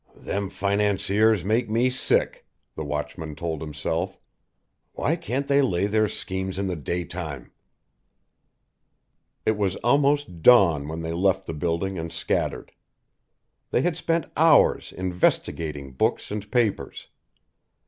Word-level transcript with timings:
"Them 0.15 0.49
financiers 0.49 1.45
make 1.45 1.69
me 1.69 1.91
sick!" 1.91 2.47
the 2.73 2.83
watchman 2.83 3.35
told 3.35 3.61
himself. 3.61 4.19
"Why 4.93 5.15
can't 5.15 5.45
they 5.45 5.61
lay 5.61 5.85
their 5.85 6.07
schemes 6.07 6.57
in 6.57 6.65
the 6.65 6.75
daytime?" 6.75 7.51
It 9.45 9.55
was 9.57 9.75
almost 9.85 10.41
dawn 10.41 10.87
when 10.87 11.01
they 11.01 11.13
left 11.13 11.45
the 11.45 11.53
building 11.53 11.99
and 11.99 12.11
scattered. 12.11 12.71
They 13.69 13.83
had 13.83 13.95
spent 13.95 14.25
hours 14.35 14.91
investigating 14.91 15.91
books 15.91 16.31
and 16.31 16.51
papers. 16.51 17.09